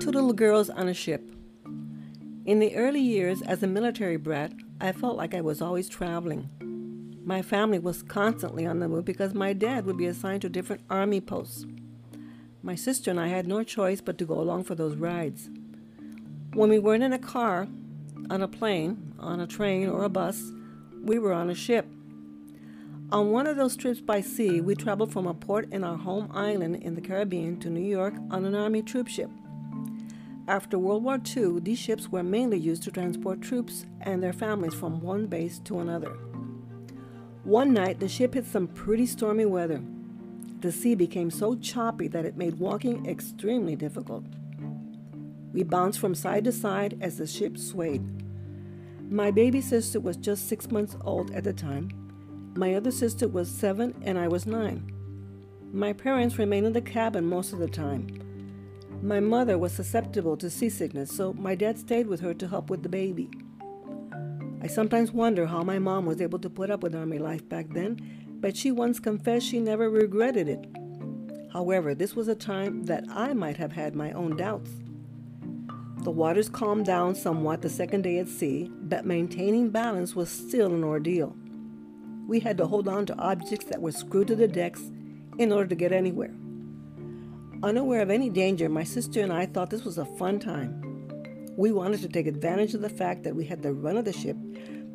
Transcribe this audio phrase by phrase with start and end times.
[0.00, 1.22] Two little girls on a ship.
[2.44, 6.50] In the early years, as a military brat, I felt like I was always traveling.
[7.24, 10.82] My family was constantly on the move because my dad would be assigned to different
[10.90, 11.66] army posts.
[12.62, 15.48] My sister and I had no choice but to go along for those rides.
[16.52, 17.66] When we weren't in a car,
[18.30, 20.52] on a plane, on a train, or a bus,
[21.02, 21.86] we were on a ship.
[23.10, 26.30] On one of those trips by sea, we traveled from a port in our home
[26.34, 29.30] island in the Caribbean to New York on an Army troop ship.
[30.48, 34.74] After World War II, these ships were mainly used to transport troops and their families
[34.74, 36.12] from one base to another.
[37.42, 39.82] One night, the ship hit some pretty stormy weather.
[40.60, 44.24] The sea became so choppy that it made walking extremely difficult.
[45.52, 48.02] We bounced from side to side as the ship swayed.
[49.10, 51.90] My baby sister was just six months old at the time.
[52.56, 54.92] My other sister was seven, and I was nine.
[55.72, 58.25] My parents remained in the cabin most of the time.
[59.02, 62.82] My mother was susceptible to seasickness, so my dad stayed with her to help with
[62.82, 63.30] the baby.
[64.62, 67.68] I sometimes wonder how my mom was able to put up with Army life back
[67.70, 68.00] then,
[68.40, 70.66] but she once confessed she never regretted it.
[71.52, 74.70] However, this was a time that I might have had my own doubts.
[76.02, 80.74] The waters calmed down somewhat the second day at sea, but maintaining balance was still
[80.74, 81.36] an ordeal.
[82.26, 84.90] We had to hold on to objects that were screwed to the decks
[85.38, 86.34] in order to get anywhere.
[87.62, 90.82] Unaware of any danger, my sister and I thought this was a fun time.
[91.56, 94.12] We wanted to take advantage of the fact that we had the run of the
[94.12, 94.36] ship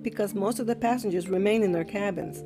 [0.03, 2.43] because most of the passengers remained in their cabins.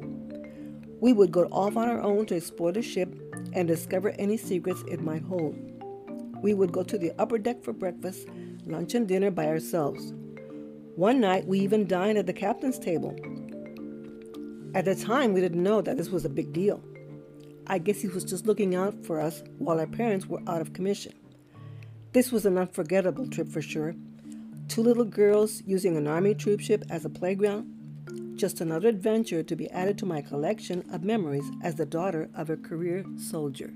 [1.01, 3.13] We would go off on our own to explore the ship
[3.51, 5.57] and discover any secrets it might hold.
[6.41, 8.27] We would go to the upper deck for breakfast,
[8.65, 10.13] lunch, and dinner by ourselves.
[10.95, 13.15] One night, we even dined at the captain's table.
[14.73, 16.81] At the time, we didn't know that this was a big deal.
[17.67, 20.73] I guess he was just looking out for us while our parents were out of
[20.73, 21.13] commission.
[22.13, 23.95] This was an unforgettable trip for sure.
[24.67, 27.71] Two little girls using an army troopship as a playground.
[28.37, 32.49] Just another adventure to be added to my collection of memories as the daughter of
[32.49, 33.73] a career soldier.